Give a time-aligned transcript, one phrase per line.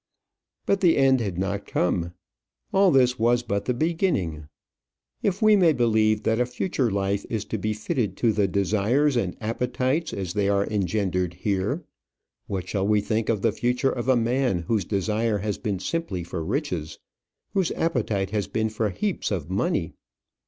[0.65, 2.13] But the end had not come.
[2.73, 4.47] All this was but the beginning.
[5.21, 9.15] If we may believe that a future life is to be fitted to the desires
[9.15, 11.83] and appetites as they are engendered here,
[12.47, 16.23] what shall we think of the future of a man whose desire has been simply
[16.23, 16.97] for riches,
[17.53, 19.93] whose appetite has been for heaps of money?